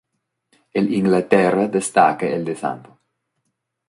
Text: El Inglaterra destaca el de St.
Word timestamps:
El 0.73 0.91
Inglaterra 0.95 1.67
destaca 1.67 2.25
el 2.25 2.43
de 2.43 2.53
St. 2.53 2.87